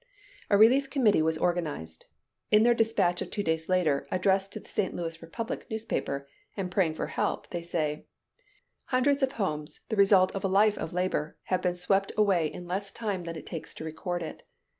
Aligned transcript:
A 0.49 0.57
relief 0.57 0.89
committee 0.89 1.21
was 1.21 1.37
organized. 1.37 2.07
In 2.49 2.63
their 2.63 2.73
dispatch 2.73 3.21
of 3.21 3.29
two 3.29 3.43
days 3.43 3.69
later, 3.69 4.07
addressed 4.09 4.51
to 4.53 4.59
the 4.59 4.67
St. 4.67 4.95
Louis 4.95 5.21
Republic 5.21 5.67
newspaper, 5.69 6.27
and 6.57 6.71
praying 6.71 6.95
for 6.95 7.05
help, 7.05 7.47
they 7.51 7.61
say: 7.61 8.07
"Hundreds 8.85 9.21
of 9.21 9.33
homes, 9.33 9.81
the 9.89 9.95
result 9.95 10.31
of 10.31 10.43
a 10.43 10.47
life 10.47 10.79
of 10.79 10.91
labor, 10.91 11.37
have 11.43 11.61
been 11.61 11.75
swept 11.75 12.11
away 12.17 12.47
in 12.51 12.67
less 12.67 12.89
time 12.89 13.25
than 13.25 13.35
it 13.35 13.45
takes 13.45 13.75
to 13.75 13.83
record 13.83 14.23
it. 14.23 14.41